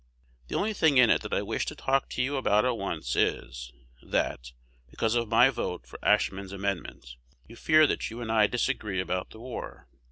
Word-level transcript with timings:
The 0.47 0.55
only 0.55 0.73
thing 0.73 0.97
in 0.97 1.11
it 1.11 1.21
that 1.21 1.31
I 1.31 1.43
wish 1.43 1.67
to 1.67 1.75
talk 1.75 2.09
to 2.09 2.23
you 2.23 2.35
about 2.35 2.65
at 2.65 2.75
once 2.75 3.15
is, 3.15 3.71
that, 4.01 4.51
because 4.89 5.13
of 5.13 5.27
my 5.27 5.51
vote 5.51 5.85
for 5.85 5.99
Ashmun's 6.03 6.51
amendment, 6.51 7.17
you 7.45 7.55
fear 7.55 7.85
that 7.85 8.09
you 8.09 8.19
and 8.19 8.31
I 8.31 8.47
disagree 8.47 8.99
about 8.99 9.29
the 9.29 9.39
war. 9.39 9.87